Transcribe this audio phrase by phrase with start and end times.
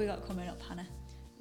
[0.00, 0.86] we got coming up, Hannah?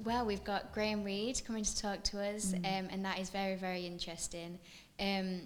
[0.03, 3.55] Well, we've got Graham Reed coming to talk to us, um, and that is very,
[3.55, 4.59] very interesting.
[4.99, 5.43] Um,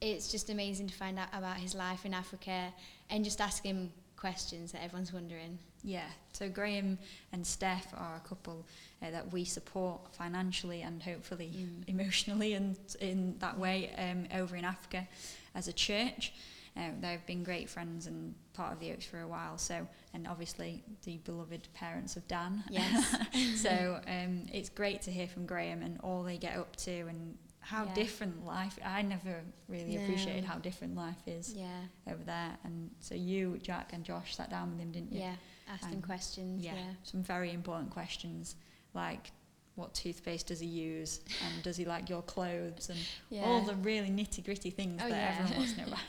[0.00, 2.72] it's just amazing to find out about his life in Africa
[3.10, 5.58] and just ask him questions that everyone's wondering.
[5.82, 6.98] Yeah, so Graham
[7.32, 8.66] and Steph are a couple
[9.02, 11.84] uh, that we support financially and hopefully Mm.
[11.86, 15.06] emotionally and in that way um, over in Africa
[15.54, 16.32] as a church.
[16.76, 19.58] Um, they've been great friends and part of the Oaks for a while.
[19.58, 22.64] So, and obviously the beloved parents of Dan.
[22.68, 23.16] Yes.
[23.62, 27.36] so um, it's great to hear from Graham and all they get up to and
[27.60, 27.94] how Yeah.
[27.94, 28.78] different life.
[28.84, 32.58] I never really appreciated how different life is Yeah, over there.
[32.64, 35.20] And so you, Jack, and Josh sat down with him, didn't you?
[35.20, 35.36] yeah.
[35.68, 36.62] Ask him questions.
[36.62, 36.90] Yeah, Yeah.
[37.04, 38.56] some very important questions
[38.94, 39.30] like
[39.76, 42.98] what toothpaste does he use and does he like your clothes and
[43.30, 43.42] Yeah.
[43.44, 45.36] all the really nitty gritty things Oh, that yeah.
[45.40, 46.00] everyone wants to know about.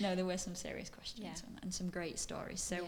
[0.00, 1.58] no, there were some serious questions Yeah.
[1.62, 2.60] and, some great stories.
[2.60, 2.78] So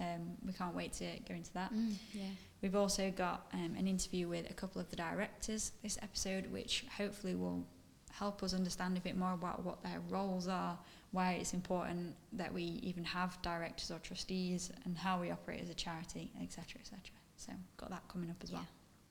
[0.00, 1.72] um, we can't wait to go into that.
[1.72, 2.24] Mm, yeah.
[2.60, 6.84] We've also got um, an interview with a couple of the directors this episode, which
[6.98, 7.64] hopefully will
[8.12, 10.78] help us understand a bit more about what their roles are,
[11.12, 15.70] why it's important that we even have directors or trustees, and how we operate as
[15.70, 16.98] a charity, etc., etc.
[17.36, 18.66] So, got that coming up as well.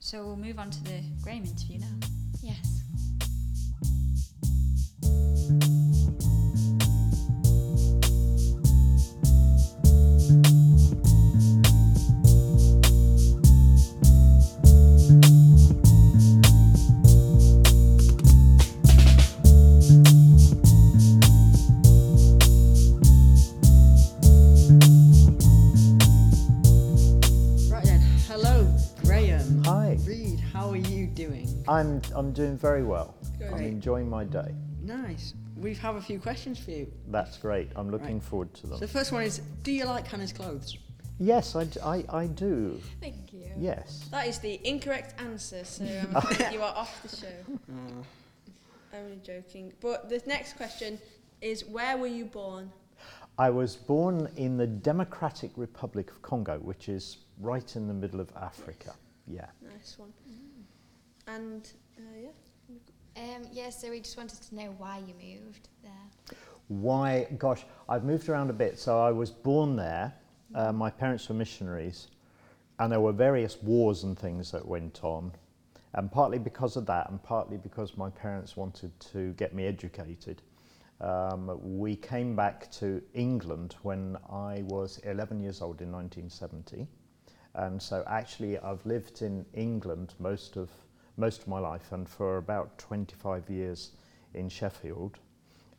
[0.05, 1.95] So, we'll move on to the Graham interview now.
[2.41, 2.83] Yes.
[31.73, 33.15] I'm I'm doing very well.
[33.51, 34.53] I'm enjoying my day.
[34.81, 35.33] Nice.
[35.55, 36.91] We have a few questions for you.
[37.07, 37.69] That's great.
[37.75, 38.23] I'm looking Right.
[38.29, 38.79] forward to So them.
[38.79, 40.77] the first one is, do you like Hannah's clothes?
[41.19, 42.79] Yes, I, I, I do.
[42.99, 43.49] Thank you.
[43.57, 44.07] Yes.
[44.11, 45.85] That is the incorrect answer, so
[46.15, 47.37] um, you are off the show.
[47.69, 48.03] i'm
[48.93, 49.71] Only joking.
[49.79, 50.99] But the next question
[51.41, 52.71] is where were you born?
[53.37, 58.19] I was born in the Democratic Republic of Congo, which is right in the middle
[58.19, 58.93] of Africa.
[59.27, 59.45] Yeah.
[59.61, 60.11] Nice one.
[61.27, 62.29] And uh, yeah.
[63.15, 66.37] Um, yeah, so we just wanted to know why you moved there.
[66.67, 67.27] Why?
[67.37, 68.79] Gosh, I've moved around a bit.
[68.79, 70.13] So I was born there.
[70.55, 72.07] Uh, my parents were missionaries,
[72.79, 75.31] and there were various wars and things that went on.
[75.93, 80.41] And partly because of that, and partly because my parents wanted to get me educated,
[81.01, 86.87] um, we came back to England when I was 11 years old in 1970.
[87.55, 90.69] And so actually, I've lived in England most of
[91.17, 93.91] most of my life, and for about 25 years
[94.33, 95.19] in Sheffield.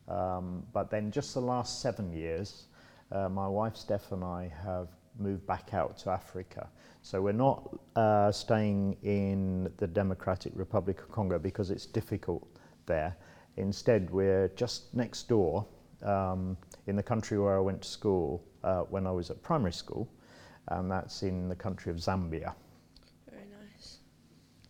[0.07, 2.65] Um, but then just the last seven years,
[3.11, 6.67] uh, my wife Steph and I have moved back out to Africa.
[7.01, 12.47] So we're not uh, staying in the Democratic Republic of Congo because it's difficult
[12.85, 13.15] there.
[13.57, 15.65] Instead, we're just next door
[16.03, 16.57] um,
[16.87, 20.09] in the country where I went to school uh, when I was at primary school,
[20.69, 22.53] and that's in the country of Zambia.
[23.29, 23.99] Very nice.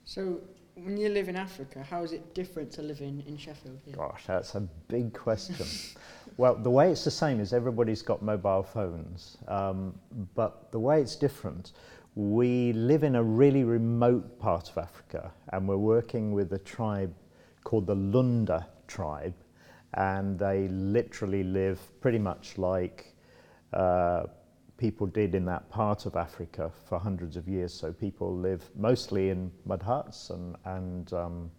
[0.03, 0.39] So
[0.75, 3.79] when you live in Africa, how is it different to living in Sheffield?
[3.85, 3.95] Here?
[3.95, 5.65] Gosh, that's a big question.
[6.37, 9.97] well, the way it's the same is everybody's got mobile phones, um,
[10.35, 11.71] but the way it's different,
[12.15, 17.13] we live in a really remote part of Africa, and we're working with a tribe
[17.63, 19.33] called the Lunda tribe,
[19.93, 23.15] and they literally live pretty much like
[23.73, 24.25] uh,
[24.77, 27.73] people did in that part of Africa for hundreds of years.
[27.73, 31.51] So people live mostly in mud huts and, and um,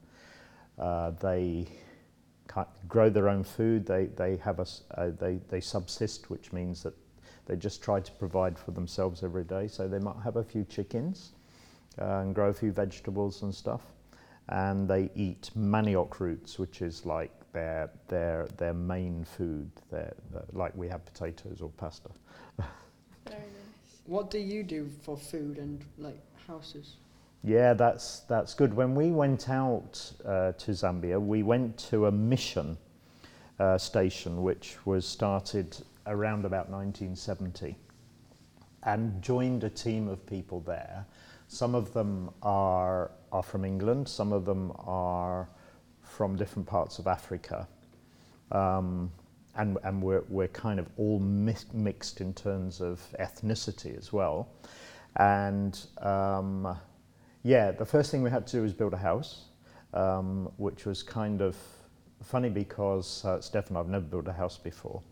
[0.79, 1.67] uh, they
[2.89, 3.87] grow their own food.
[3.87, 6.95] They, they, have a, uh, they, they subsist, which means that
[7.47, 9.69] they just try to provide for themselves every day.
[9.69, 11.33] So they might have a few chickens
[12.01, 13.83] uh, and grow a few vegetables and stuff.
[14.49, 20.45] And they eat manioc roots, which is like their, their, their main food, their, their,
[20.53, 22.11] like we have potatoes or pasta.
[24.07, 26.97] What do you do for food and like houses?
[27.43, 28.75] Yeah, that's that's good.
[28.75, 32.79] When we went out uh, to Zambia, we went to a mission
[33.59, 35.77] uh, station which was started
[36.07, 37.77] around about 1970,
[38.85, 41.05] and joined a team of people there.
[41.49, 44.09] Some of them are are from England.
[44.09, 45.49] Some of them are
[46.03, 47.67] from different parts of Africa.
[48.53, 49.11] Um,
[49.57, 54.49] and, and we're, we're kind of all mix, mixed in terms of ethnicity as well.
[55.17, 56.77] And um,
[57.43, 59.47] yeah, the first thing we had to do was build a house,
[59.95, 61.57] um, which was kind of
[62.23, 65.03] funny because uh, Steph and I have never built a house before.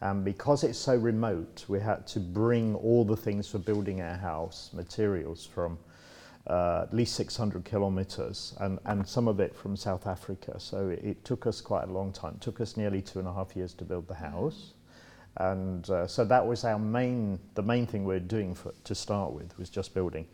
[0.00, 4.16] And because it's so remote, we had to bring all the things for building our
[4.16, 5.78] house, materials from
[6.46, 10.58] uh, at least 600 kilometers, and, and some of it from South Africa.
[10.58, 12.34] So it, it took us quite a long time.
[12.34, 14.74] It took us nearly two and a half years to build the house.
[15.38, 18.94] And uh, so that was our main, the main thing we we're doing for, to
[18.94, 20.26] start with was just building.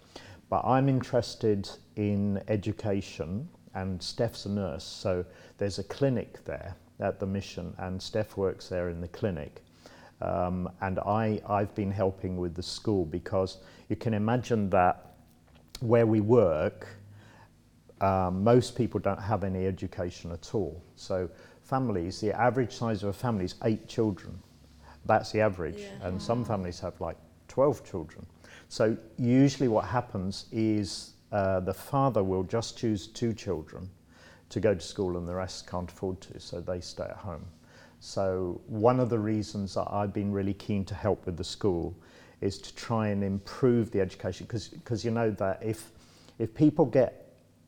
[0.51, 5.25] But I'm interested in education, and Steph's a nurse, so
[5.59, 9.63] there's a clinic there at the mission, and Steph works there in the clinic.
[10.21, 13.59] Um, and I, I've been helping with the school because
[13.89, 15.10] you can imagine that
[15.81, 16.87] where we work,
[18.00, 20.82] um, most people don't have any education at all.
[20.97, 21.29] So
[21.62, 24.38] families, the average size of a family is eight children.
[25.06, 25.79] That's the average.
[25.79, 26.09] Yeah.
[26.09, 27.17] And some families have like
[27.49, 28.27] 12 children.
[28.69, 33.88] So usually what happens is uh, the father will just choose two children
[34.49, 37.44] to go to school and the rest can't afford to, so they stay at home.
[38.00, 41.94] So one of the reasons that I've been really keen to help with the school
[42.41, 45.91] is to try and improve the education because you know that if
[46.39, 47.21] if people get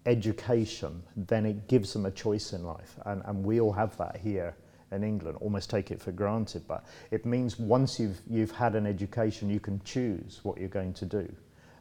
[0.07, 2.97] education then it gives them a choice in life.
[3.07, 4.57] And, and we all have that here
[4.91, 5.39] in England.
[5.41, 9.61] Almost take it for granted but it means once you've you've had an education you
[9.61, 11.33] can choose what you're going to do.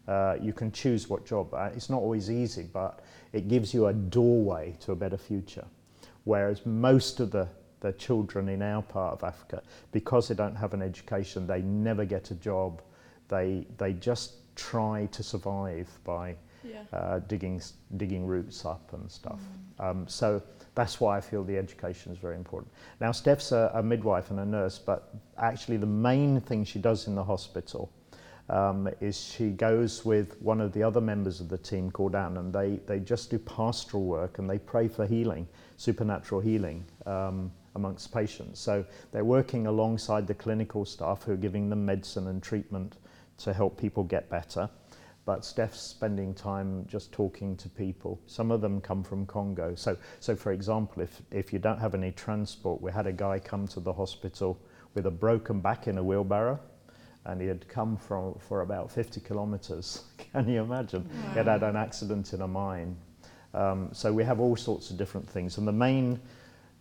[0.08, 1.54] Uh, you can choose what job.
[1.54, 3.00] Uh, it's not always easy but
[3.34, 5.66] it gives you a doorway to a better future.
[6.24, 7.48] Whereas most of the
[7.82, 9.62] the children in our part of Africa,
[9.92, 12.82] because they don't have an education, they never get a job.
[13.28, 16.84] They, they just try to survive by Yeah.
[16.94, 17.62] uh, digging,
[17.98, 19.42] digging roots up and stuff.
[19.80, 20.42] Um, so
[20.76, 22.72] that's why I feel the education is very important.
[23.00, 27.08] Now, Steph's a, a midwife and a nurse, but actually, the main thing she does
[27.08, 27.90] in the hospital
[28.50, 32.38] um, is she goes with one of the other members of the team called Anne,
[32.38, 35.48] and they, they just do pastoral work and they pray for healing,
[35.78, 36.84] supernatural healing.
[37.06, 38.60] Um, amongst patients.
[38.60, 42.98] So they're working alongside the clinical staff who are giving them medicine and treatment
[43.40, 44.70] to help people get better.
[45.26, 48.20] But Steph's spending time just talking to people.
[48.26, 49.76] Some of them come from Congo.
[49.76, 53.40] So, so for example, if, if you don't have any transport, we had a guy
[53.40, 54.60] come to the hospital
[54.96, 56.60] with a broken back in a wheelbarrow
[57.26, 60.04] and he had come from for about 50 kilometers.
[60.34, 61.08] Can you imagine?
[61.30, 62.96] He had had an accident in a mine.
[63.54, 65.58] Um, so we have all sorts of different things.
[65.58, 66.20] And the main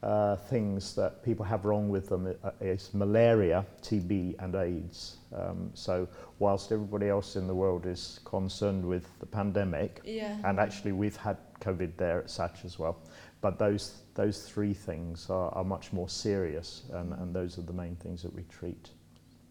[0.02, 5.18] uh, things that people have wrong with them uh, is malaria, TB, and AIDS.
[5.34, 6.08] Um, so,
[6.38, 10.38] whilst everybody else in the world is concerned with the pandemic, Yeah.
[10.44, 12.96] and actually we've had COVID there at Satch as well,
[13.42, 17.72] but those those three things are, are much more serious, and, and those are the
[17.72, 18.90] main things that we treat.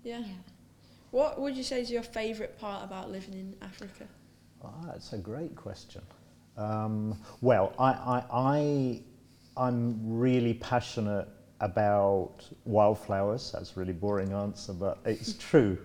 [0.04, 0.24] yeah.
[1.12, 4.06] What would you say is your favourite part about living in Africa?
[4.64, 6.04] Ah, that's a great question.
[6.56, 9.02] Um, well, I, I, I,
[9.60, 11.28] I'm really passionate
[11.60, 13.52] about wildflowers.
[13.52, 15.78] That's a really boring answer, but it's true.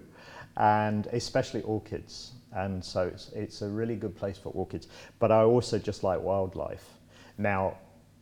[0.56, 2.32] And especially orchids.
[2.52, 4.86] And so it's, it's a really good place for orchids.
[5.18, 6.88] But I also just like wildlife.
[7.36, 7.76] Now,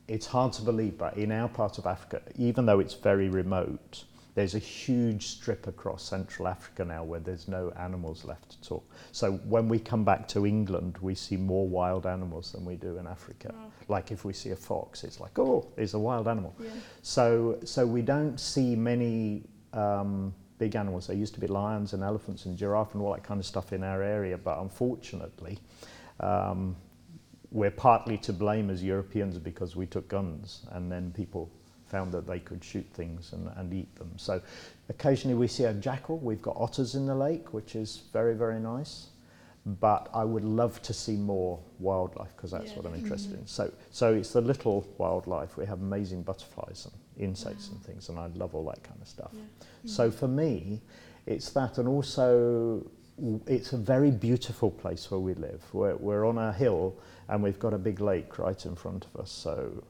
[0.08, 4.04] it's hard to believe, but in our part of Africa, even though it's very remote,
[4.34, 8.84] there's a huge strip across Central Africa now where there's no animals left at all.
[9.12, 12.96] So when we come back to England, we see more wild animals than we do
[12.96, 13.52] in Africa.
[13.54, 13.70] Wow.
[13.88, 16.54] Like if we see a fox, it's like, oh, there's a wild animal.
[16.58, 16.70] Yeah.
[17.02, 19.42] So, so we don't see many
[19.74, 21.08] um, big animals.
[21.08, 23.74] There used to be lions and elephants and giraffe and all that kind of stuff
[23.74, 25.58] in our area, but unfortunately,
[26.20, 26.74] um,
[27.50, 31.50] we're partly to blame as Europeans because we took guns and then people
[31.92, 34.10] found that they could shoot things and, and eat them.
[34.16, 34.40] So
[34.88, 36.18] occasionally we see a jackal.
[36.18, 39.08] We've got otters in the lake, which is very, very nice.
[39.64, 42.78] But I would love to see more wildlife because that's Yeah.
[42.78, 43.44] what I'm interested in.
[43.44, 43.46] Mm-hmm.
[43.46, 45.56] So, so it's the little wildlife.
[45.56, 46.94] We have amazing butterflies and
[47.28, 49.30] insects and things, and I love all that kind of stuff.
[49.34, 49.42] Yeah.
[49.84, 50.18] So mm-hmm.
[50.18, 50.80] for me,
[51.26, 52.84] it's that, and also
[53.46, 55.62] it's a very beautiful place where we live.
[55.72, 56.96] We're, we're on a hill,
[57.28, 59.30] and we've got a big lake right in front of us.
[59.30, 59.84] So,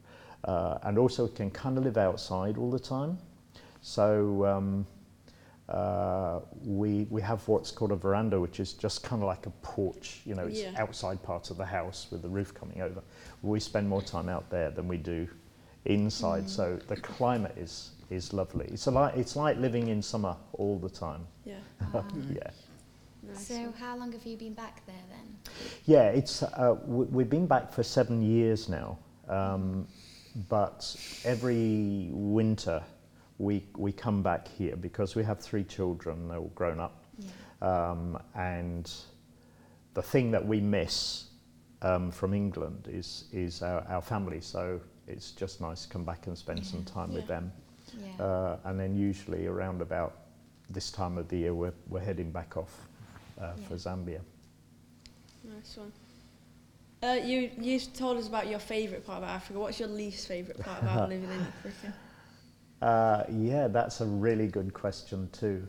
[0.44, 3.18] uh, and also can kind of live outside all the time.
[3.80, 4.86] So um,
[5.68, 9.50] uh, we we have what's called a veranda, which is just kind of like a
[9.62, 10.20] porch.
[10.24, 10.72] You know, it's Yeah.
[10.76, 13.02] outside part of the house with the roof coming over.
[13.42, 15.28] We spend more time out there than we do
[15.84, 16.48] inside.
[16.48, 18.66] So the climate is is lovely.
[18.66, 21.26] It's a like it's like living in summer all the time.
[21.44, 21.54] Yeah.
[21.92, 22.04] Wow.
[22.32, 22.50] yeah.
[23.24, 23.46] Nice.
[23.46, 25.36] So how long have you been back there then?
[25.84, 29.86] Yeah, it's uh, w- we've been back for seven years now, um,
[30.48, 32.82] but every winter
[33.38, 36.28] we we come back here because we have three children.
[36.28, 37.90] They're all grown up, Yeah.
[37.90, 38.90] um, and
[39.94, 41.28] the thing that we miss
[41.82, 44.40] um, from England is is our, our family.
[44.40, 47.52] So it's just nice to come back and spend some time with them.
[47.98, 48.24] Yeah.
[48.24, 50.18] Uh, and then usually around about
[50.70, 52.88] this time of the year, we're, we're heading back off
[53.40, 54.20] uh, for Zambia.
[55.44, 55.92] Nice one.
[57.02, 59.58] Uh, you you told us about your favourite part of Africa.
[59.58, 61.94] What's your least favourite part about living in Africa?
[62.80, 65.66] Uh, yeah, that's a really good question too.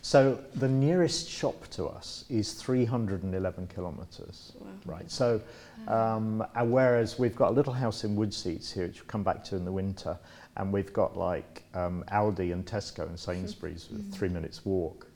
[0.00, 4.52] So the nearest shop to us is 311 kilometres.
[4.58, 4.66] Wow.
[4.86, 5.10] Right.
[5.10, 5.40] So,
[5.86, 9.56] um, whereas we've got a little house in Woodseats here, which we'll come back to
[9.56, 10.18] in the winter,
[10.56, 15.06] and we've got like um, Aldi and Tesco and Sainsbury's with three minutes walk.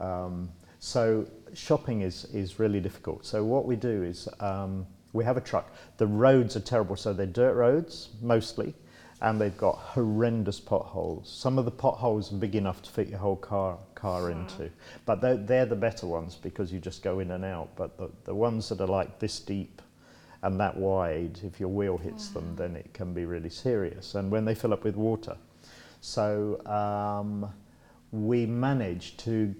[0.00, 3.24] Um, so shopping is, is really difficult.
[3.26, 5.72] So what we do is um, we have a truck.
[5.96, 8.74] The roads are terrible, so they're dirt roads mostly,
[9.20, 11.28] and they've got horrendous potholes.
[11.28, 14.70] Some of the potholes are big enough to fit your whole car car into,
[15.06, 17.70] but they're, they're the better ones because you just go in and out.
[17.74, 19.82] But the, the ones that are like this deep
[20.42, 24.14] and that wide, if your wheel hits them, then it can be really serious.
[24.14, 25.36] And when they fill up with water,
[26.00, 27.52] so um,
[28.12, 29.52] we managed to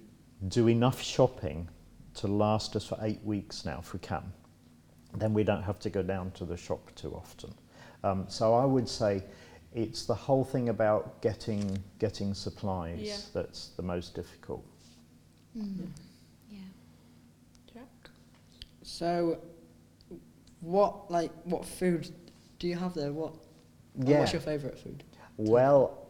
[0.46, 1.68] do enough shopping
[2.14, 4.22] to last us for eight weeks now if we can.
[5.14, 7.52] Then we don't have to go down to the shop too often.
[8.04, 9.24] Um, so I would say
[9.74, 13.16] it's the whole thing about getting getting supplies Yeah.
[13.34, 14.64] that's the most difficult.
[15.56, 15.88] Mm.
[16.50, 16.58] Yeah.
[17.72, 18.10] Jack?
[18.82, 19.38] So,
[20.60, 22.08] what like what food
[22.58, 23.12] do you have there?
[23.12, 23.34] What?
[23.96, 24.20] Yeah.
[24.20, 25.04] What's your favourite food?
[25.36, 26.07] Well,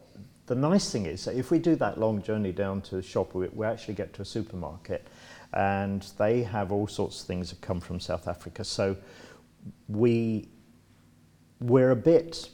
[0.49, 3.35] the nice thing is that if we do that long journey down to the shop,
[3.35, 5.07] we, we actually get to a supermarket
[5.53, 8.63] and they have all sorts of things that come from South Africa.
[8.63, 8.97] So
[9.87, 10.49] we,
[11.61, 12.49] we're a bit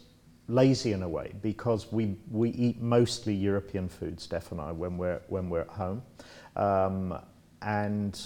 [0.50, 4.98] lazy in a way because we, we eat mostly European food, Steph and I, when
[4.98, 6.02] we're, when we're at home.
[6.58, 7.18] Um,
[7.62, 8.22] and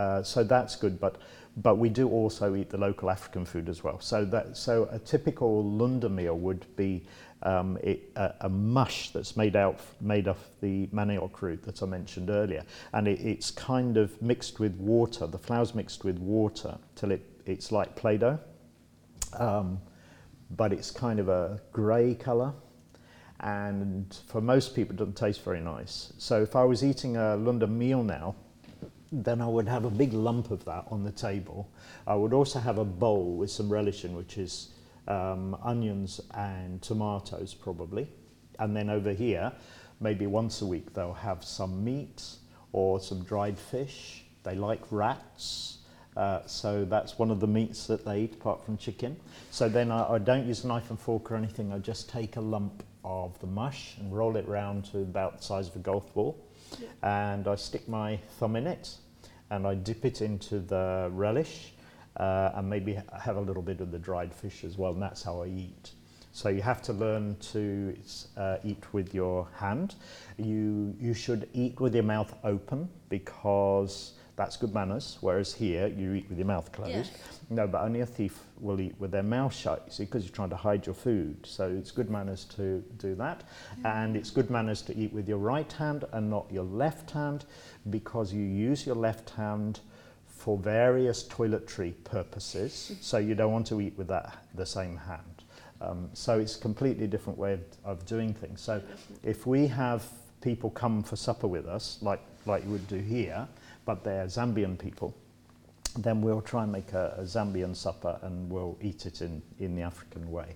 [0.00, 1.16] uh, so that's good, but
[1.56, 4.00] but we do also eat the local African food as well.
[4.00, 7.04] So that so a typical Lunda meal would be
[7.42, 11.86] um, it, a, a mush that's made out made of the manioc root that I
[11.86, 12.64] mentioned earlier,
[12.94, 15.26] and it, it's kind of mixed with water.
[15.26, 18.38] The flour's mixed with water till it it's like play-doh,
[19.38, 19.80] um,
[20.56, 22.52] but it's kind of a grey colour.
[23.40, 26.12] And for most people, it doesn't taste very nice.
[26.18, 28.34] So if I was eating a Lunda meal now,
[29.12, 31.70] then I would have a big lump of that on the table.
[32.06, 34.68] I would also have a bowl with some relish in, which is
[35.08, 38.08] um, onions and tomatoes probably.
[38.58, 39.52] And then over here,
[40.00, 42.22] maybe once a week, they'll have some meat
[42.72, 44.22] or some dried fish.
[44.44, 45.78] They like rats.
[46.16, 49.16] Uh, so that's one of the meats that they eat apart from chicken.
[49.50, 51.72] So then I, I don't use a knife and fork or anything.
[51.72, 55.44] I just take a lump of the mush and roll it round to about the
[55.44, 56.44] size of a golf ball
[57.02, 58.96] and I stick my thumb in it
[59.50, 61.72] and I dip it into the relish
[62.16, 65.22] uh, and maybe have a little bit of the dried fish as well, and that's
[65.22, 65.92] how I eat.
[66.32, 67.96] So you have to learn to
[68.36, 69.96] uh, eat with your hand.
[70.36, 76.14] You, you should eat with your mouth open because that's good manners, whereas here you
[76.14, 76.94] eat with your mouth closed.
[76.94, 77.04] Yeah.
[77.50, 80.34] No, but only a thief will eat with their mouth shut, you see, because you're
[80.34, 81.36] trying to hide your food.
[81.44, 83.44] So it's good manners to do that.
[83.84, 87.44] And it's good manners to eat with your right hand and not your left hand
[87.90, 89.80] because you use your left hand
[90.26, 92.96] for various toiletry purposes.
[93.02, 95.44] so you don't want to eat with that the same hand.
[95.82, 98.62] Um, so it's a completely different way of, of doing things.
[98.62, 98.80] So
[99.22, 100.02] if we have
[100.40, 103.46] people come for supper with us, like, like you would do here,
[103.90, 105.12] but they're Zambian people,
[105.98, 109.74] then we'll try and make a, a Zambian supper and we'll eat it in, in
[109.74, 110.54] the African way.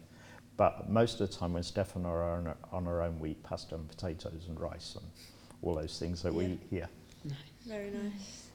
[0.57, 3.31] But most of the time when Steph and are on, our- on our own, we
[3.31, 5.05] eat pasta and potatoes and rice and
[5.63, 6.89] all those things that we eat here.
[7.67, 8.51] Very nice.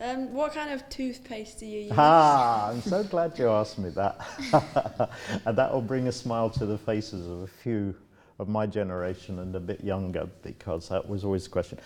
[0.00, 1.92] Um, what kind of toothpaste do you use?
[1.96, 4.20] Ah, I'm so glad you asked me that.
[5.46, 7.94] and that will bring a smile to the faces of a few
[8.40, 11.78] of my generation and a bit younger because that was always the question.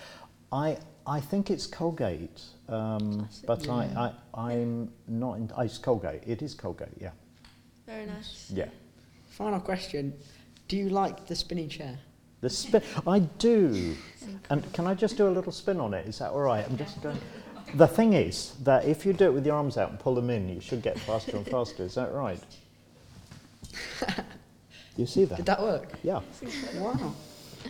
[0.51, 3.47] I, I think it's Colgate, um, Classic.
[3.47, 3.73] but Yeah.
[3.75, 6.23] I, I, I'm not in, it's Colgate.
[6.27, 7.11] It is Colgate, yeah.
[7.87, 8.51] Very nice.
[8.55, 8.69] Yeah.
[9.31, 10.13] Final question:
[10.69, 11.99] Do you like the spinny chair?
[12.41, 13.97] The spin, I do.
[14.51, 16.07] And can I just do a little spin on it?
[16.09, 16.65] Is that all right?
[16.69, 17.19] I'm just going.
[17.75, 20.29] The thing is that if you do it with your arms out and pull them
[20.31, 21.85] in, you should get faster and faster.
[21.85, 22.41] Is that right?
[24.97, 25.37] You see that?
[25.37, 25.95] Did that work?
[26.03, 26.21] Yeah.
[26.77, 27.15] Wow.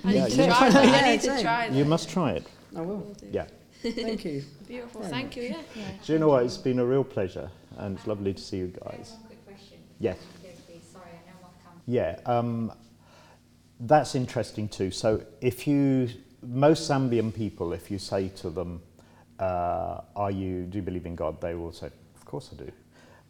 [0.04, 1.04] I Yeah, need to you- try that.
[1.04, 1.72] I need to try that.
[1.72, 2.44] You must try it.
[2.76, 2.96] I will.
[2.98, 3.26] Will do.
[3.30, 3.46] Yeah.
[3.82, 4.44] Thank you.
[4.66, 5.00] Beautiful.
[5.02, 5.42] Very Thank you.
[5.42, 5.56] Yeah.
[5.74, 5.84] Yeah.
[6.04, 6.44] Do you know what?
[6.44, 9.12] It's been a real pleasure, and it's lovely to see you guys.
[9.12, 9.78] One quick question.
[9.98, 10.18] Yes.
[10.92, 11.80] Sorry, I know what come.
[11.86, 12.72] Yeah, um,
[13.80, 14.90] that's interesting too.
[14.90, 16.08] So if you,
[16.42, 18.80] most Zambian people, if you say to them,
[19.38, 20.64] uh, "Are you?
[20.64, 22.72] Do you believe in God?" They will say, "Of course I do."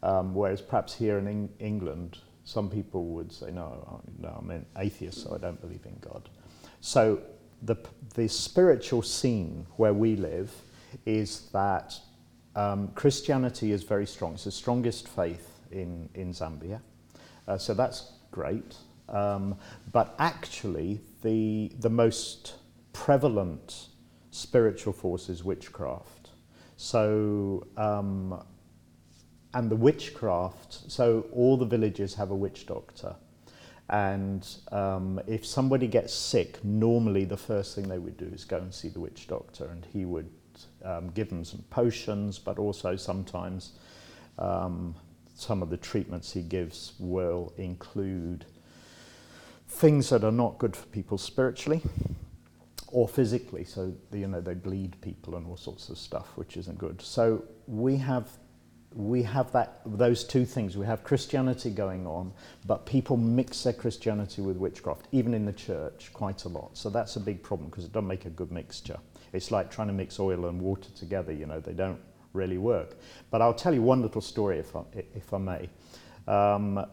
[0.03, 4.65] Um, whereas perhaps here in Eng- England, Some people would say, no, no, I'm an
[4.77, 6.27] atheist, so I don't believe in God.
[6.81, 7.21] So
[7.63, 7.77] the,
[8.15, 10.51] the spiritual scene where we live
[11.05, 11.97] is that
[12.55, 14.33] um, Christianity is very strong.
[14.33, 16.81] It's the strongest faith in, in Zambia.
[17.47, 18.75] Uh, so that's great.
[19.09, 19.57] Um,
[19.91, 22.55] but actually, the, the most
[22.93, 23.87] prevalent
[24.31, 26.29] spiritual force is witchcraft.
[26.77, 28.43] So, um,
[29.53, 33.15] and the witchcraft, so all the villages have a witch doctor.
[33.89, 38.57] And um, if somebody gets sick, normally the first thing they would do is go
[38.57, 40.29] and see the witch doctor, and he would
[40.83, 43.73] um, give them some potions, but also sometimes
[44.39, 44.95] um,
[45.35, 48.45] some of the treatments he gives will include
[49.67, 51.81] things that are not good for people spiritually
[52.87, 53.63] or physically.
[53.63, 57.01] So, you know, they bleed people and all sorts of stuff, which isn't good.
[57.01, 58.29] So we have
[58.95, 60.77] we have that those two things.
[60.77, 62.31] We have Christianity going on,
[62.65, 66.77] but people mix their Christianity with witchcraft, even in the church, quite a lot.
[66.77, 68.97] So that's a big problem because it doesn't make a good mixture.
[69.31, 71.31] It's like trying to mix oil and water together.
[71.31, 71.99] You know, they don't
[72.33, 72.97] really work.
[73.31, 74.81] But I'll tell you one little story, if I,
[75.15, 75.69] if I may.
[76.27, 76.85] Um,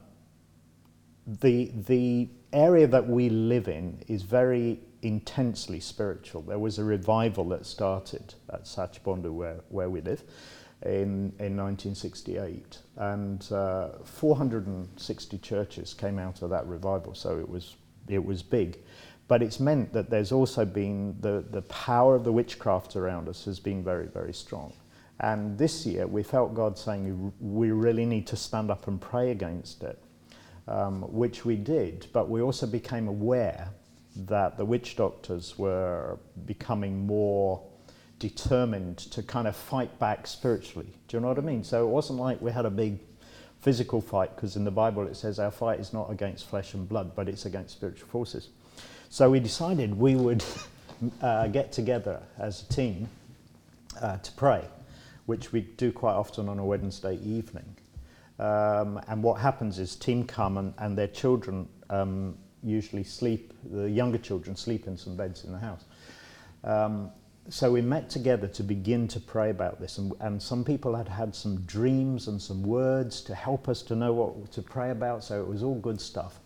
[1.27, 6.43] the the area that we live in is very intensely spiritual.
[6.43, 10.23] There was a revival that started at Sachibondu, where, where we live,
[10.83, 12.79] in, in 1968.
[12.97, 17.77] And uh, 460 churches came out of that revival, so it was,
[18.09, 18.79] it was big.
[19.29, 23.45] But it's meant that there's also been the, the power of the witchcraft around us
[23.45, 24.73] has been very, very strong.
[25.21, 29.31] And this year we felt God saying we really need to stand up and pray
[29.31, 30.03] against it,
[30.67, 32.07] um, which we did.
[32.13, 33.69] But we also became aware
[34.17, 37.63] that the witch doctors were becoming more
[38.21, 40.93] determined to kind of fight back spiritually.
[41.09, 41.65] Do you know what I mean?
[41.65, 43.01] So it wasn't like we had a big
[43.61, 46.89] physical fight, because in the Bible it says our fight is not against flesh and
[46.89, 48.51] blood, but it's against spiritual forces.
[49.09, 50.45] So we decided we would
[51.23, 53.09] uh, get together as a team
[54.01, 54.65] uh, to pray,
[55.27, 57.77] which we do quite often on a Wednesday evening.
[58.39, 63.91] Um, and what happens is team come and, and their children um, usually sleep, the
[63.91, 65.85] younger children sleep in some beds in the house.
[66.65, 67.11] Um,
[67.51, 71.09] so we met together to begin to pray about this, and, and some people had
[71.09, 75.25] had some dreams and some words to help us to know what to pray about,
[75.25, 76.39] so it was all good stuff.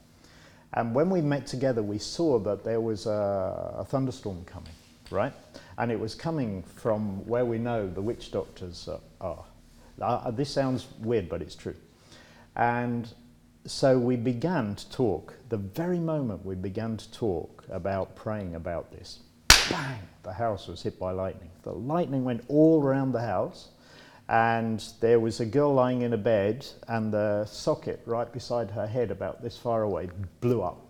[0.73, 4.73] And when we met together, we saw that there was a, a thunderstorm coming,
[5.11, 5.33] right?
[5.79, 8.89] And it was coming from where we know the witch doctors
[9.21, 9.45] are.
[10.01, 11.77] Uh, this sounds weird, but it's true.
[12.57, 13.09] And
[13.67, 18.91] so we began to talk, the very moment we began to talk about praying about
[18.91, 19.21] this,
[19.75, 21.51] bang, the house was hit by lightning.
[21.63, 23.69] The lightning went all around the house,
[24.29, 28.87] and there was a girl lying in a bed, and the socket right beside her
[28.87, 30.09] head, about this far away,
[30.41, 30.81] blew up.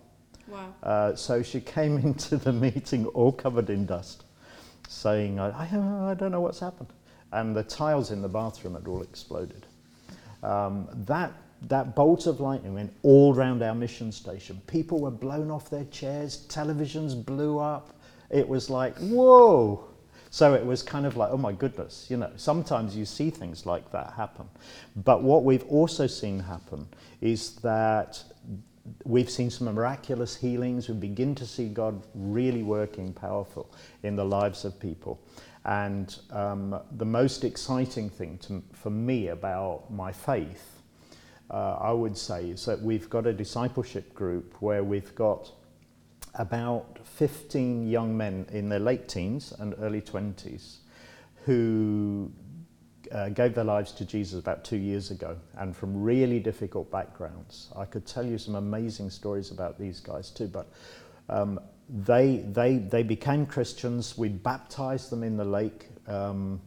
[0.46, 0.74] Wow.
[0.82, 4.24] Uh, so she came into the meeting all covered in dust,
[4.88, 6.92] saying, I, I, I don't know what's happened.
[7.32, 9.66] And the tiles in the bathroom had all exploded.
[10.42, 11.32] Um, that
[11.68, 14.60] that bolt of lightning went all round our mission station.
[14.66, 17.94] People were blown off their chairs, televisions blew up.
[18.30, 19.84] It was like, whoa.
[20.30, 23.66] So it was kind of like, oh my goodness, you know, sometimes you see things
[23.66, 24.48] like that happen.
[24.96, 26.88] But what we've also seen happen
[27.20, 28.22] is that
[29.04, 30.88] we've seen some miraculous healings.
[30.88, 35.20] We begin to see God really working powerful in the lives of people.
[35.64, 40.74] And um, the most exciting thing to, for me about my faith
[41.50, 45.50] uh, I would say, is that we've got a discipleship group where we've got
[46.36, 50.78] about 15 young men in their late teens and early 20s
[51.44, 52.30] who
[53.12, 57.70] uh, gave their lives to Jesus about two years ago and from really difficult backgrounds.
[57.76, 60.68] I could tell you some amazing stories about these guys too, but
[61.28, 64.16] um, they, they, they became Christians.
[64.16, 65.88] We baptized them in the lake.
[66.08, 66.60] Um,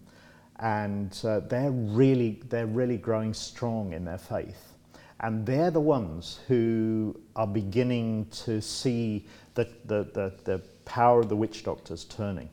[0.59, 4.73] and uh, they're really they're really growing strong in their faith
[5.19, 9.25] and they're the ones who are beginning to see
[9.55, 12.49] the, the, the, the power of the witch doctors turning.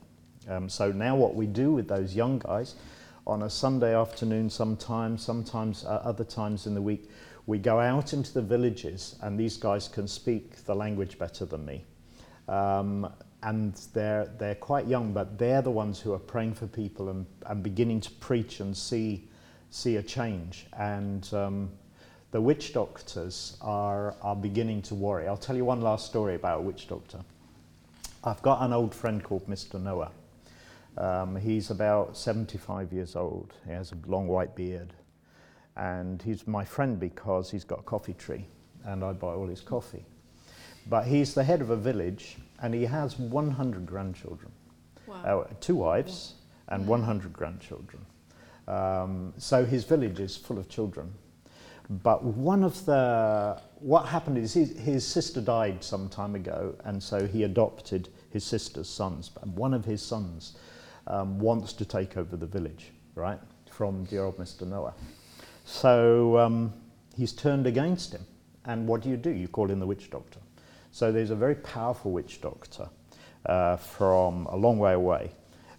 [0.47, 2.75] Um, so now what we do with those young guys
[3.27, 7.09] on a Sunday afternoon sometimes, sometimes uh, other times in the week,
[7.47, 11.65] we go out into the villages and these guys can speak the language better than
[11.65, 11.83] me.
[12.47, 13.11] Um,
[13.43, 17.27] and they're, they're quite young, but they're the ones who are praying for people and,
[17.45, 19.27] and beginning to preach and see,
[19.69, 20.65] see a change.
[20.73, 21.69] And um,
[22.35, 25.25] the witch doctors are, are beginning to worry.
[25.25, 27.21] I'll tell you one last story about a witch doctor.
[28.25, 29.81] I've got an old friend called Mr.
[29.81, 30.11] Noah.
[30.97, 33.53] Um, he's about 75 years old.
[33.65, 34.91] He has a long white beard.
[35.77, 38.43] And he's my friend because he's got a coffee tree.
[38.83, 40.03] and I buy all his coffee.
[40.89, 44.51] But he's the head of a village, and he has 100 grandchildren,
[45.07, 45.23] Wow.
[45.23, 46.33] uh, two wives,
[46.67, 48.05] and 100 grandchildren.
[48.67, 51.13] Um, so his village is full of children.
[51.89, 57.01] But one of the what happened is his, his sister died some time ago, and
[57.01, 59.29] so he adopted his sister's sons.
[59.29, 60.57] But one of his sons
[61.07, 64.67] um, wants to take over the village, right, from dear old Mr.
[64.67, 64.93] Noah.
[65.65, 66.73] So um,
[67.15, 68.25] he's turned against him.
[68.65, 69.29] And what do you do?
[69.29, 70.39] You call in the witch doctor.
[70.91, 72.89] So there's a very powerful witch doctor
[73.45, 75.31] uh, from a long way away.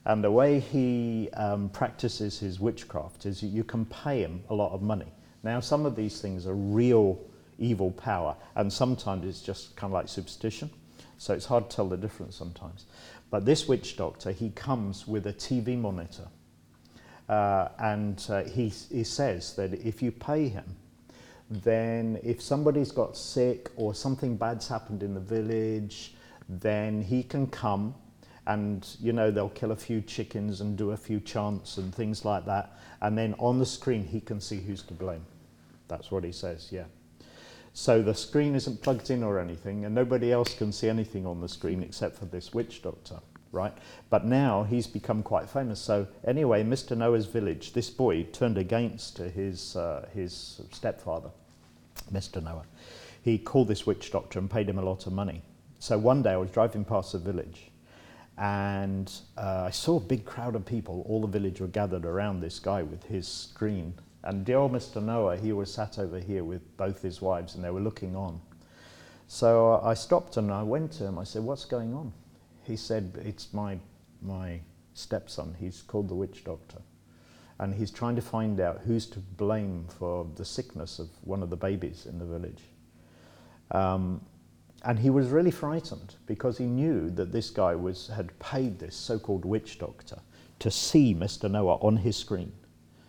[0.04, 4.72] And the way he um, practices his witchcraft is you can pay him a lot
[4.72, 5.12] of money.
[5.46, 7.20] Now, some of these things are real
[7.56, 10.70] evil power, and sometimes it's just kind of like superstition.
[11.18, 12.86] So it's hard to tell the difference sometimes.
[13.30, 16.26] But this witch doctor, he comes with a TV monitor.
[17.28, 20.64] Uh, and uh, he, he says that if you pay him,
[21.48, 26.14] then if somebody's got sick or something bad's happened in the village,
[26.48, 27.94] then he can come
[28.48, 32.24] and you know they'll kill a few chickens and do a few chants and things
[32.24, 35.26] like that and then on the screen he can see who's to blame
[35.88, 36.84] that's what he says yeah.
[37.72, 41.40] So the screen isn't plugged in or anything and nobody else can see anything on
[41.40, 43.20] the screen except for this witch doctor
[43.52, 43.72] right?
[44.10, 45.80] But now he's become quite famous.
[45.80, 51.30] So anyway mr noah's village this boy turned against his uh, his stepfather
[52.12, 52.64] mr noah.
[53.22, 55.42] He called this witch doctor and paid him a lot of money.
[55.78, 57.70] So one day i was driving past the village
[58.38, 61.04] and uh, I saw a big crowd of people.
[61.08, 63.94] All the village were gathered around this guy with his screen.
[64.26, 65.00] And dear old Mr.
[65.00, 68.40] Noah, he was sat over here with both his wives, and they were looking on.
[69.28, 71.16] So uh, I stopped and I went to him.
[71.16, 72.12] I said, "What's going on?"
[72.64, 73.78] He said, "It's my
[74.20, 74.62] my
[74.94, 75.54] stepson.
[75.60, 76.82] He's called the witch doctor,
[77.60, 81.48] and he's trying to find out who's to blame for the sickness of one of
[81.48, 82.64] the babies in the village."
[83.70, 84.20] Um,
[84.82, 88.96] and he was really frightened because he knew that this guy was, had paid this
[88.96, 90.18] so called witch doctor
[90.58, 91.50] to see Mr.
[91.50, 92.52] Noah on his screen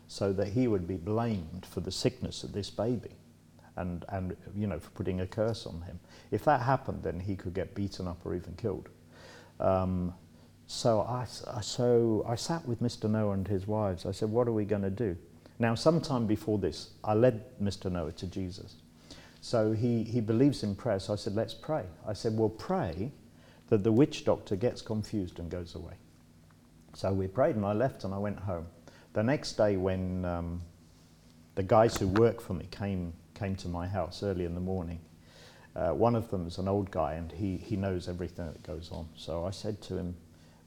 [0.08, 3.12] so that he would be blamed for the sickness of this baby
[3.76, 6.00] and, and you know, for putting a curse on him.
[6.32, 8.90] If that happened, then he could get beaten up or even killed.
[9.60, 10.14] Um,
[10.66, 11.26] so, I,
[11.62, 13.10] so I sat with Mr.
[13.10, 14.06] Noah and his wives.
[14.06, 15.16] I said, What are we going to do?
[15.60, 17.92] Now, sometime before this, I led Mr.
[17.92, 18.76] Noah to Jesus.
[19.42, 21.00] So he, he believes in prayer.
[21.00, 21.84] So I said, let's pray.
[22.06, 23.12] I said, well, pray
[23.70, 25.94] that the witch doctor gets confused and goes away.
[26.94, 28.68] So we prayed, and I left and I went home.
[29.18, 30.62] The next day, when um,
[31.56, 35.00] the guys who work for me came, came to my house early in the morning,
[35.76, 39.10] uh, one of them's an old guy and he, he knows everything that goes on.
[39.16, 40.16] So I said to him,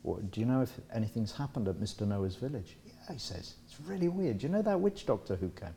[0.03, 2.05] well, Do you know if anything's happened at Mr.
[2.09, 2.77] Noah's village?
[2.85, 4.39] Yeah, he says, It's really weird.
[4.39, 5.77] Do you know that witch doctor who came?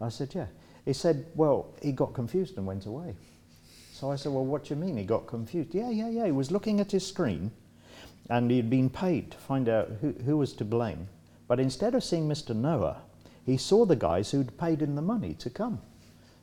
[0.00, 0.46] I said, Yeah.
[0.86, 3.16] He said, Well, he got confused and went away.
[3.92, 5.74] So I said, Well, what do you mean he got confused?
[5.74, 6.24] Yeah, yeah, yeah.
[6.24, 7.50] He was looking at his screen
[8.30, 11.08] and he'd been paid to find out who, who was to blame.
[11.48, 12.54] But instead of seeing Mr.
[12.54, 12.98] Noah,
[13.44, 15.80] he saw the guys who'd paid him the money to come.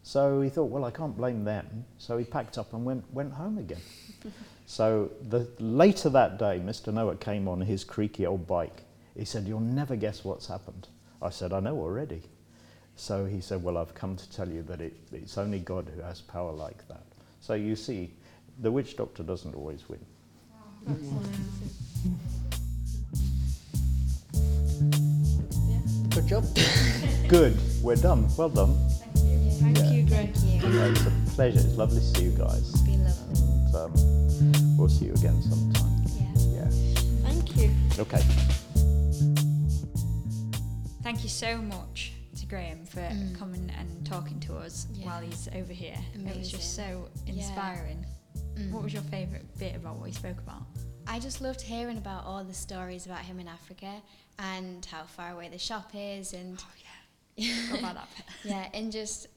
[0.02, 1.86] So he thought, Well, I can't blame them.
[2.00, 3.82] So he packed up and went, went home again.
[4.66, 6.92] so the, later that day, Mr.
[6.92, 8.84] Noah came on his creaky old bike.
[9.16, 10.88] He said, You'll never guess what's happened.
[11.22, 12.24] I said, I know already.
[12.96, 16.02] So he said, Well, I've come to tell you that it, it's only God who
[16.02, 17.04] has power like that.
[17.40, 18.12] So you see,
[18.62, 20.00] the witch doctor doesn't always win.
[26.16, 26.46] Good job.
[27.28, 28.28] Good, we're done.
[28.38, 28.76] Well done.
[29.60, 29.92] Thank Yeah.
[29.92, 30.36] you, Greg.
[30.38, 31.60] Yeah, it's a pleasure.
[31.60, 32.70] It's lovely to see you guys.
[32.70, 33.42] It's been lovely.
[33.42, 36.06] And, um, we'll see you again sometime.
[36.54, 36.70] Yeah.
[36.70, 36.70] Yeah.
[37.28, 37.72] Thank you.
[38.00, 38.22] Okay.
[41.04, 43.38] Thank you so much to Graham for Mm.
[43.38, 45.08] coming and talking to us Yeah.
[45.08, 45.98] while he's over here.
[46.14, 47.34] It was just so Yeah.
[47.34, 48.06] inspiring.
[48.56, 48.72] Mm.
[48.72, 50.64] What was your favourite bit about what he spoke about?
[51.08, 54.02] I just loved hearing about all the stories about him in Africa
[54.40, 56.60] and how far away the shop is and
[57.70, 58.08] What about that
[58.44, 59.28] yeah, and just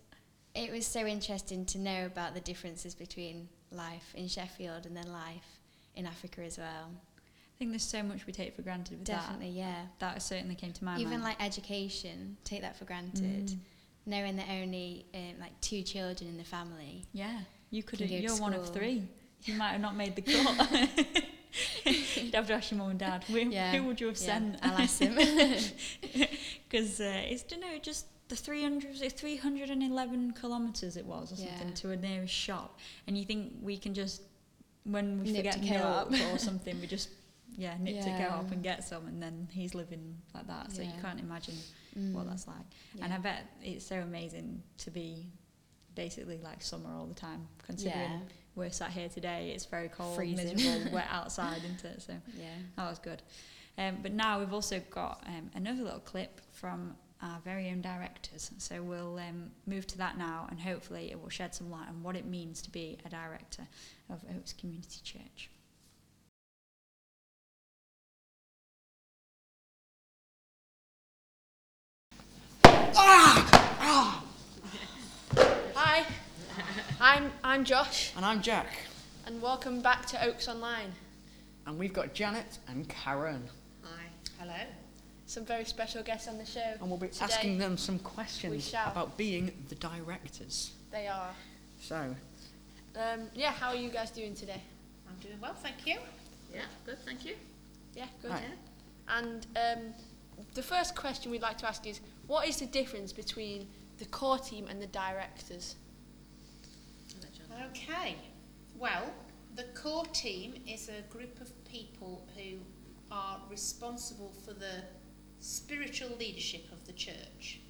[0.55, 5.13] it was so interesting to know about the differences between life in Sheffield and then
[5.13, 5.61] life
[5.95, 6.91] in Africa as well.
[7.27, 9.83] I think there's so much we take for granted with Definitely, yeah.
[9.99, 10.15] that.
[10.15, 11.25] That certainly came to my Even mind.
[11.25, 13.47] like education, take that for granted.
[13.49, 13.57] Mm.
[14.07, 17.05] Knowing that only um, like two children in the family.
[17.13, 18.01] Yeah, you could.
[18.01, 19.03] You're one of three.
[19.45, 21.25] You might have not made the cut.
[22.29, 23.25] You'd have to ask your mum and dad.
[23.25, 24.57] Who, Yeah, who would you have yeah, sent?
[24.63, 25.17] I'll ask him.
[26.69, 31.75] Because uh, it's don't know just the 300 311 kilometres it was or something Yeah.
[31.75, 34.21] to a nearest shop, and you think we can just
[34.85, 37.09] when we Nip forget to milk or something we just
[37.57, 40.83] yeah nip to go co-op and get some, and then he's living like that, so
[40.83, 41.55] you can't imagine
[41.99, 42.13] Mm.
[42.13, 42.67] what that's like.
[43.03, 45.27] And I bet it's so amazing to be
[45.95, 47.49] basically like summer all the time.
[47.67, 48.21] Considering Yeah.
[48.59, 50.57] We're sat here today, it's very cold, Freezing.
[50.57, 52.03] miserable, wet outside, isn't it?
[52.03, 52.47] So Yeah.
[52.77, 53.23] that was good.
[53.79, 58.51] Um, but now we've also got um, another little clip from our very own directors.
[58.59, 62.03] So we'll um, move to that now, and hopefully it will shed some light on
[62.03, 63.67] what it means to be a director
[64.11, 65.49] of Oaks Community Church.
[72.95, 74.23] Hi,
[77.01, 78.67] I'm I'm Josh, And I'm Jack.
[79.27, 80.93] and welcome back to Oaks Online.
[81.67, 83.49] And we've got Janet and Karen.
[83.83, 84.05] Hi.
[84.39, 84.55] Hello.
[85.27, 86.75] Some very special guests on the show.
[86.81, 90.73] And we'll be Today, asking them some we questions about being the directors.
[90.91, 91.31] They are.
[91.81, 92.15] So,
[92.97, 94.61] Um, yeah, how are you guys doing today?
[95.09, 95.99] I'm doing well, thank you.
[96.53, 97.35] Yeah, good, thank you.
[97.95, 98.31] Yeah, good.
[98.31, 98.43] Right.
[99.09, 99.95] And um,
[100.55, 104.39] the first question we'd like to ask is, what is the difference between the core
[104.39, 105.77] team and the directors?
[107.67, 108.17] Okay,
[108.77, 109.13] well,
[109.57, 112.59] the core team is a group of people who
[113.11, 114.85] are responsible for the
[115.41, 117.61] spiritual leadership of the church.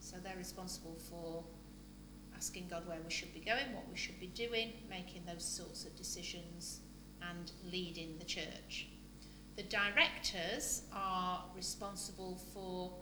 [0.00, 1.44] So they're responsible for
[2.36, 5.86] asking God where we should be going, what we should be doing, making those sorts
[5.86, 6.80] of decisions,
[7.30, 8.88] and leading the church.
[9.56, 12.92] The directors are responsible for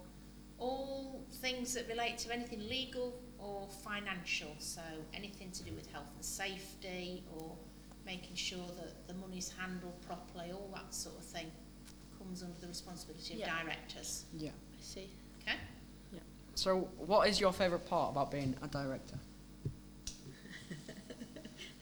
[0.58, 4.80] all things that relate to anything legal or financial, so
[5.12, 7.52] anything to do with health and safety or
[8.06, 11.50] making sure that the money's handled properly, all that sort of thing
[12.18, 14.24] comes under the responsibility of directors.
[14.36, 14.50] yeah.
[14.50, 15.10] I see.
[15.42, 15.56] Okay?
[16.12, 16.20] Yeah.
[16.54, 19.18] So, what is your favourite part about being a director?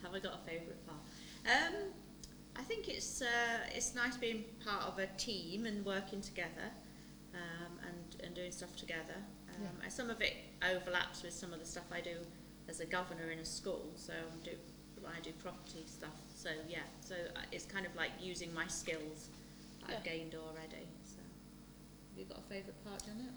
[0.03, 0.99] Have I got a favourite part?
[1.45, 1.73] Um,
[2.57, 3.25] I think it's uh,
[3.73, 6.71] it's nice being part of a team and working together,
[7.33, 9.15] um, and and doing stuff together.
[9.61, 12.15] Um, and some of it overlaps with some of the stuff I do
[12.69, 13.85] as a governor in a school.
[13.95, 14.51] So I do
[15.05, 16.15] I do property stuff.
[16.35, 19.27] So yeah, so uh, it's kind of like using my skills
[19.87, 20.87] that I've gained already.
[21.05, 23.33] So, have you got a favourite part, Janet?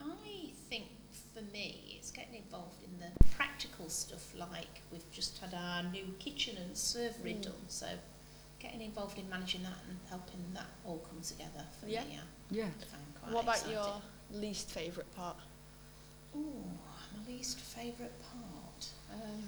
[0.00, 0.86] I think
[1.34, 6.06] for me, it's getting involved in the practical stuff like we've just had our new
[6.18, 7.42] kitchen and servery Mm.
[7.42, 7.86] done, so
[8.58, 12.04] getting involved in managing that and helping that all come together for Yeah.
[12.04, 12.18] me,
[12.50, 12.64] Yeah.
[12.64, 13.74] I find quite what about exciting.
[13.74, 15.36] your least favourite part?
[16.34, 16.64] Ooh,
[17.14, 18.88] my least favourite part.
[19.12, 19.42] Um,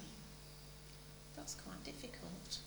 [1.37, 2.59] that's quite difficult.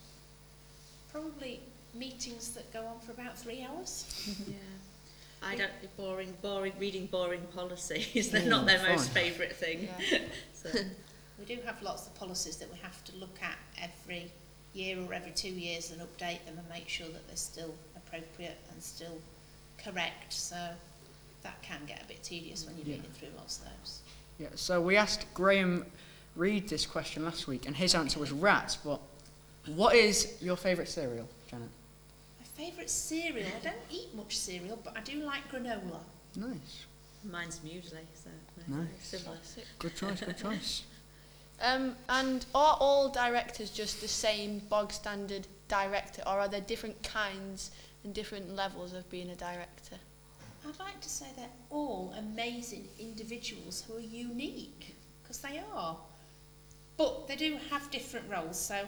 [1.12, 1.60] Probably
[1.94, 4.06] meetings that go on for about three hours.
[4.48, 4.56] yeah.
[5.44, 8.30] I don't boring, boring, reading boring policies.
[8.32, 9.90] They're not Mm, their most favourite thing.
[10.12, 10.20] Yeah.
[10.54, 10.70] So.
[11.40, 14.32] We do have lots of policies that we have to look at every
[14.74, 18.60] year or every two years and update them and make sure that they're still appropriate
[18.72, 19.18] and still
[19.84, 20.32] correct.
[20.32, 20.56] So
[21.44, 22.96] that can get a bit tedious when you're Yeah.
[22.96, 24.00] reading through lots of those.
[24.40, 24.50] Yeah.
[24.56, 25.86] So, we asked Graham
[26.36, 28.76] Reed this question last week, and his answer was rats.
[28.78, 29.02] But
[29.66, 31.70] what is your favourite cereal, Janet?
[32.40, 36.00] My favourite cereal, I don't eat much cereal, but I do like granola.
[36.36, 36.86] Nice.
[37.24, 38.30] Mine's muesli, so
[38.68, 38.88] Nice.
[39.04, 39.38] similar.
[39.80, 40.84] Good choice, good choice.
[41.64, 47.04] Um, and are all directors just the same bog standard director, or are there different
[47.04, 47.70] kinds
[48.04, 49.98] and different levels of being a director?
[50.68, 55.98] I'd like to say they're all amazing individuals who are unique, because they are.
[56.98, 58.60] But they do have different roles.
[58.60, 58.86] So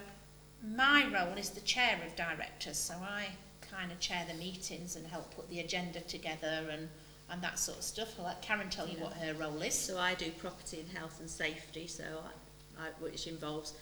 [0.64, 3.28] my role is the chair of directors, so I
[3.62, 6.88] kind of chair the meetings and help put the agenda together and,
[7.30, 8.16] and that sort of stuff.
[8.20, 9.06] I'll let Karen tell you Yeah.
[9.06, 9.74] what her role is.
[9.74, 12.04] So I do property and health and safety, so
[12.78, 13.74] I, I, which involves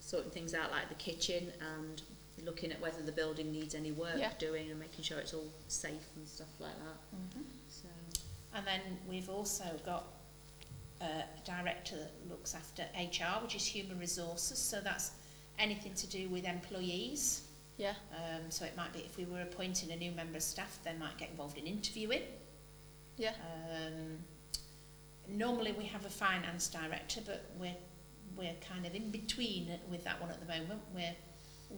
[0.00, 2.02] sorting things out like the kitchen and
[2.42, 4.32] looking at whether the building needs any work Yeah.
[4.38, 7.16] doing and making sure it's all safe and stuff like that.
[7.16, 7.44] Mhm.
[7.68, 7.88] So
[8.52, 10.06] And then we've also got
[11.00, 14.58] uh, a director that looks after HR, which is human resources.
[14.58, 15.10] So that's
[15.58, 17.42] anything to do with employees.
[17.76, 17.94] Yeah.
[18.16, 20.94] Um, so it might be if we were appointing a new member of staff, they
[20.94, 22.22] might get involved in interviewing.
[23.16, 23.34] Yeah.
[23.76, 24.24] Um,
[25.28, 27.76] normally we have a finance director, but we're
[28.36, 30.80] we're kind of in between with that one at the moment.
[30.94, 31.14] We're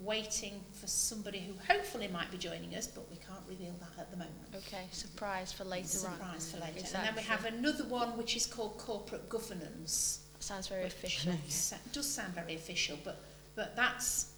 [0.02, 4.10] waiting for somebody who hopefully might be joining us, but we can't reveal that at
[4.10, 4.34] the moment.
[4.54, 6.14] Okay, surprise for later on.
[6.14, 6.78] Surprise for later.
[6.78, 6.98] Exactly.
[7.08, 10.20] And then we have another one which is called corporate governance.
[10.38, 11.32] Sounds very official.
[11.92, 13.22] does sound very official, but
[13.54, 14.32] but that's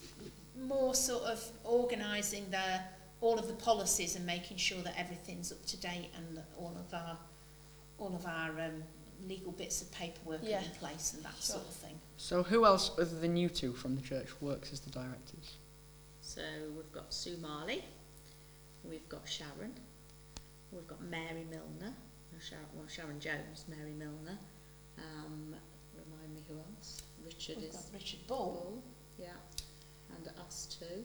[0.57, 2.81] more sort of organising the
[3.21, 6.95] all of the policies and making sure that everything's up to date and all of
[6.95, 7.19] our
[7.99, 8.83] all of our um,
[9.27, 10.59] legal bits of paperwork Yeah.
[10.61, 11.57] are in place and that Sure.
[11.57, 11.99] sort of thing.
[12.21, 15.59] So, who else other than you two from the church works as the directors?
[16.21, 16.43] So
[16.77, 17.85] we've got Sue Marley,
[18.83, 19.73] we've got Sharon,
[20.73, 21.95] we've got Mary Milner,
[22.33, 24.37] no, Sharon, well Sharon Jones, Mary Milner.
[24.99, 25.55] Um,
[25.95, 27.03] remind me who else?
[27.25, 28.53] Richard We've is got Richard Ball.
[28.53, 28.83] Bull,
[29.17, 29.29] yeah,
[30.17, 31.05] and us too.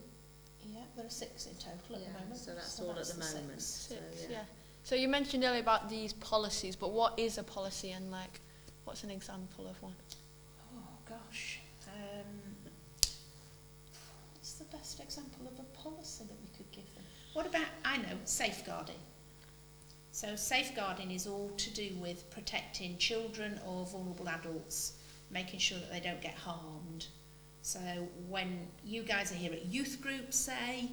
[0.66, 2.38] Yeah, there are six in total at yeah, the moment.
[2.38, 3.34] so that's all at the, six.
[3.36, 3.62] moment.
[3.62, 4.38] So, Six, yeah.
[4.38, 4.44] yeah.
[4.82, 8.42] So you mentioned earlier about these policies, but what is a policy and like,
[8.86, 9.94] what's an example of one?
[11.14, 11.60] Gosh.
[11.88, 12.26] Um,
[14.34, 17.04] what's the best example of a policy that we could give them?
[17.34, 19.00] What about, I know, safeguarding.
[20.12, 24.94] So safeguarding is all to do with protecting children or vulnerable adults,
[25.32, 27.08] making sure that they don't get harmed.
[27.62, 27.80] So
[28.28, 30.90] when you guys are here at youth groups, say,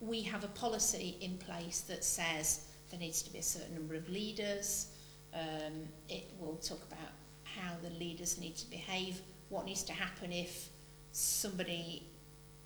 [0.00, 3.94] we have a policy in place that says there needs to be a certain number
[3.94, 4.88] of leaders.
[5.34, 10.32] Um, it will talk about how the leaders need to behave, what needs to happen
[10.32, 10.68] if
[11.12, 12.02] somebody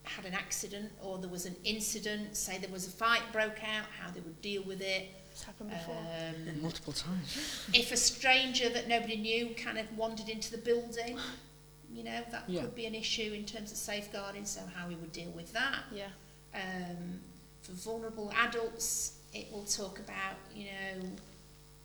[0.05, 3.87] had an accident or there was an incident, say there was a fight broke out,
[4.01, 5.09] how they would deal with it.
[5.31, 5.97] It's happened before.
[5.97, 7.67] Um, Multiple times.
[7.73, 11.19] if a stranger that nobody knew kind of wandered into the building,
[11.91, 12.63] you know, that Yeah.
[12.63, 15.85] could be an issue in terms of safeguarding, so how we would deal with that.
[15.93, 16.09] yeah.
[16.55, 17.21] Um,
[17.63, 21.09] for vulnerable adults, it will talk about, you know,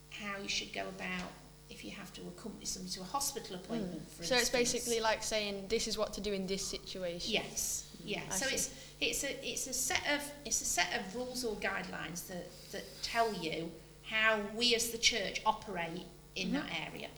[0.10, 1.32] how you should go about
[1.69, 4.30] if you have to accompany somebody to a hospital appointment, for Hmm.
[4.30, 7.34] So it's basically like saying this is what to do in this situation.
[7.34, 8.21] Yes, yeah.
[8.32, 8.56] I so see.
[8.56, 12.47] it's it's a it's a set of it's a set of rules or guidelines that
[12.71, 13.71] that tell you
[14.03, 16.53] how we as the church operate in Mhm.
[16.53, 17.10] that area.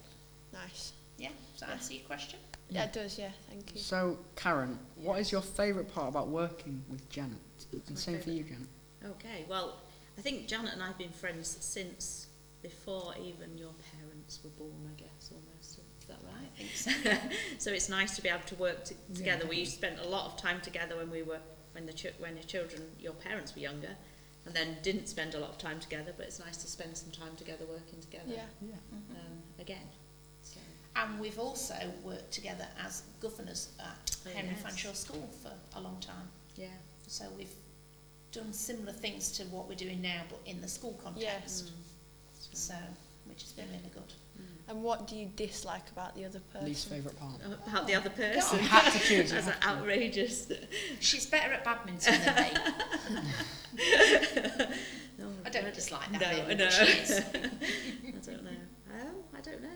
[0.51, 0.93] Nice.
[1.17, 2.39] Yeah, does that answer your question?
[2.69, 3.17] Yeah, it does.
[3.17, 3.81] Yeah, thank you.
[3.81, 7.38] So, Karen, what is your favourite part about working with Janet?
[7.71, 8.67] And my same for you, Janet.
[9.03, 9.77] Okay, well,
[10.17, 12.27] I think Janet and I have been friends since
[12.62, 15.80] before even your parents were born, I guess, almost.
[16.02, 16.50] Is that right?
[16.54, 16.92] I think so.
[17.58, 19.46] so it's nice to be able to work t- Yeah, together.
[19.48, 19.65] we definitely.
[19.65, 21.39] spent a lot of time together when we were
[21.74, 23.96] when the ch- when your children, your parents were younger,
[24.46, 26.13] and then didn't spend a lot of time together.
[26.18, 28.46] But it's nice to spend some time together working together Yeah.
[28.62, 28.76] Yeah.
[28.94, 29.15] Mhm.
[29.15, 29.88] um, again.
[30.42, 30.60] So
[30.96, 34.63] And we've also worked together as governors at Oh, Henry yes.
[34.63, 36.28] Fanshawe School for a long time.
[36.56, 36.68] yeah,
[37.08, 37.54] So we've
[38.32, 41.65] done similar things to what we're doing now, but in the school context.
[41.65, 41.72] Mm.
[42.54, 42.76] So,
[43.28, 44.12] which has been really good.
[44.69, 46.67] And what do you dislike about the other person?
[46.67, 47.34] Least favourite part.
[47.67, 48.60] about the other person.
[48.60, 49.10] You had to choose.
[49.32, 49.67] you That's had to.
[49.67, 50.51] outrageous.
[50.99, 52.51] She's better at badminton than me.
[55.17, 56.21] No, I don't dislike that.
[56.21, 56.65] No, really, I know.
[56.65, 57.12] but she is.
[57.19, 58.51] I don't know.
[59.01, 59.69] Um, I don't know.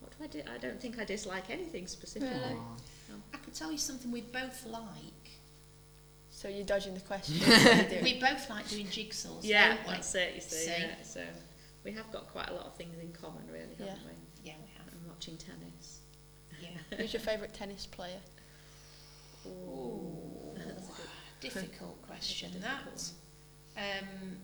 [0.00, 0.42] What do I do?
[0.54, 2.38] I don't think I dislike anything specifically.
[2.38, 2.54] Really?
[2.54, 3.14] Aw.
[3.34, 5.30] I could tell you something we both like.
[6.30, 7.38] So you're dodging the question.
[7.38, 8.04] what you do.
[8.04, 9.92] We both like doing jigsaws, Yeah, don't we?
[9.94, 10.34] that's it.
[10.36, 10.70] You see, See?
[10.78, 10.94] yeah.
[11.02, 11.22] So
[11.86, 13.94] we have got quite a lot of things in common, really, haven't Yeah.
[14.04, 14.48] we?
[14.50, 14.92] Yeah, we have.
[14.92, 16.00] And watching tennis.
[16.60, 16.70] Yeah.
[16.98, 18.18] Who's your favourite tennis player?
[19.46, 22.50] Ooh, That's a good- difficult question.
[22.56, 23.10] a That.
[23.76, 24.36] Um,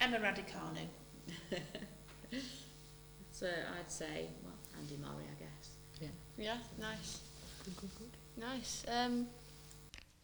[0.00, 0.86] Emma Raducanu.
[3.30, 6.10] So I'd say, well, Andy Murray, I guess.
[6.38, 7.20] Yeah, nice.
[7.64, 8.10] Good, good, good.
[8.36, 8.84] Nice.
[8.88, 9.26] Um,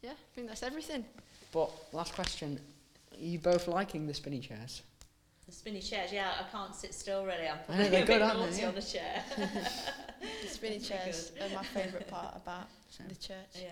[0.01, 1.05] yeah, I think that's everything.
[1.53, 2.61] But last question:
[3.13, 4.83] Are you both liking the spinny chairs?
[5.51, 7.49] The spinny chairs, yeah, I can't sit still really.
[7.49, 8.45] I'm I know, probably they're a good, bit aren't they?
[8.47, 8.69] naughty Yeah.
[8.69, 9.25] on the chair.
[10.43, 12.69] The spinny Very chairs are my favourite part about
[13.09, 13.37] the church.
[13.57, 13.71] yeah.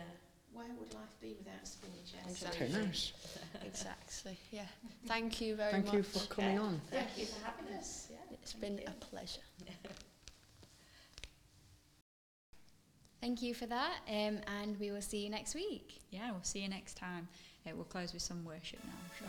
[0.52, 2.30] Where would life be without spinning chairs?
[2.42, 2.66] Exactly.
[2.68, 3.12] Who knows?
[3.64, 4.38] Exactly.
[4.50, 4.62] Yeah.
[5.06, 5.92] Thank you very Thank much.
[5.94, 6.62] Thank you for coming Yeah.
[6.62, 6.80] on.
[6.90, 8.08] Thank you for having us.
[8.10, 8.16] Yeah.
[8.32, 9.40] It's been a pleasure.
[13.20, 16.00] Thank you for that, um, and we will see you next week.
[16.10, 17.28] Yeah, we'll see you next time.
[17.66, 19.28] It will close with some worship now, I'm sure.